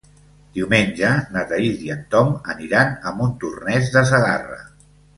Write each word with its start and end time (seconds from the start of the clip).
Diumenge 0.53 1.11
na 1.35 1.43
Thaís 1.51 1.85
i 1.89 1.93
en 1.97 2.03
Tom 2.15 2.33
aniran 2.57 2.93
a 3.13 3.17
Montornès 3.23 3.97
de 3.99 4.09
Segarra. 4.15 4.63